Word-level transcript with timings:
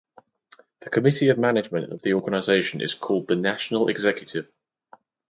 The 0.79 0.89
Committee 0.89 1.29
of 1.29 1.37
Management 1.37 1.93
of 1.93 2.01
the 2.01 2.13
organisation 2.15 2.81
is 2.81 2.95
called 2.95 3.27
the 3.27 3.35
National 3.35 3.87
Executive. 3.87 4.51